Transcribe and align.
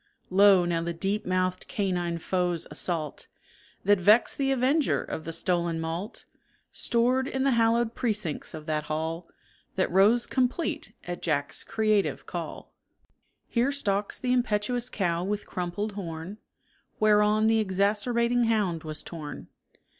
Lo! 0.31 0.65
now 0.65 0.81
the 0.81 0.95
deep 0.95 1.27
mouthed 1.27 1.67
canine 1.67 2.17
foe's 2.17 2.65
assault, 2.71 3.27
That 3.85 3.99
vexed 3.99 4.39
the 4.39 4.51
avenger 4.51 5.03
of 5.03 5.25
the 5.25 5.31
stolen 5.31 5.79
malt, 5.79 6.25
Stored 6.71 7.27
in 7.27 7.43
the 7.43 7.51
hallowed 7.51 7.93
precincts 7.93 8.55
of 8.55 8.65
that 8.65 8.85
hall 8.85 9.29
That 9.75 9.91
rose 9.91 10.25
complete 10.25 10.93
at 11.03 11.21
Jack's 11.21 11.63
creative 11.63 12.25
call. 12.25 12.73
Here 13.47 13.71
stalks 13.71 14.17
the 14.19 14.33
impetuous 14.33 14.89
cow 14.89 15.23
with 15.23 15.45
crumpled 15.45 15.91
horn 15.91 16.39
Whereon 16.99 17.45
the 17.45 17.59
exacerbating 17.59 18.45
hound 18.45 18.83
was 18.83 19.03
torn. 19.03 19.49